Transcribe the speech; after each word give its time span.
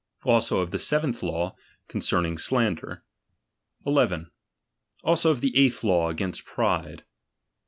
Also 0.23 0.61
of 0.61 0.71
the 0.71 0.79
seventh 0.79 1.21
law, 1.21 1.55
concerning 1.87 2.35
slander. 2.35 3.03
1 3.83 3.93
1. 4.09 4.31
Also 5.03 5.29
of 5.29 5.41
the 5.41 5.55
eighth 5.55 5.83
law.against 5.83 6.43
pride. 6.43 7.03